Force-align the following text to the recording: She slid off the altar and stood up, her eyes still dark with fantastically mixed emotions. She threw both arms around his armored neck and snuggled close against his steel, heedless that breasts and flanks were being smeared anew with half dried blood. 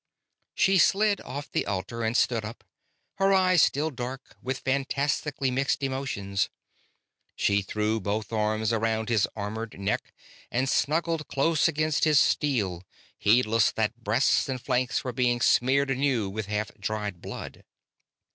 She 0.55 0.79
slid 0.79 1.21
off 1.21 1.51
the 1.51 1.67
altar 1.67 2.01
and 2.01 2.17
stood 2.17 2.43
up, 2.43 2.63
her 3.17 3.31
eyes 3.31 3.61
still 3.61 3.91
dark 3.91 4.35
with 4.41 4.57
fantastically 4.61 5.51
mixed 5.51 5.83
emotions. 5.83 6.49
She 7.35 7.61
threw 7.61 7.99
both 8.01 8.33
arms 8.33 8.73
around 8.73 9.09
his 9.09 9.27
armored 9.35 9.79
neck 9.79 10.11
and 10.49 10.67
snuggled 10.67 11.27
close 11.27 11.67
against 11.67 12.05
his 12.05 12.19
steel, 12.19 12.83
heedless 13.19 13.71
that 13.73 14.03
breasts 14.03 14.49
and 14.49 14.59
flanks 14.59 15.03
were 15.03 15.13
being 15.13 15.39
smeared 15.39 15.91
anew 15.91 16.31
with 16.31 16.47
half 16.47 16.71
dried 16.79 17.21
blood. 17.21 17.63